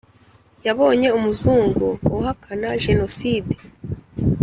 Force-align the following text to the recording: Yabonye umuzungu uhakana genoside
Yabonye 0.67 1.07
umuzungu 1.17 1.87
uhakana 2.15 2.69
genoside 2.83 3.55